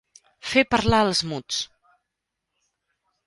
Fer 0.51 0.63
parlar 0.75 1.01
els 1.09 1.21
muts. 1.33 1.59